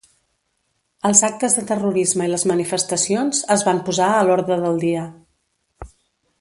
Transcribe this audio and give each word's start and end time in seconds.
Els 1.09 1.19
actes 1.27 1.57
de 1.57 1.63
terrorisme 1.73 2.27
i 2.29 2.33
les 2.33 2.47
manifestacions 2.53 3.45
es 3.59 3.67
van 3.71 3.85
posar 3.91 4.11
a 4.15 4.27
l'orde 4.31 4.61
del 4.65 4.83
dia. 4.89 5.07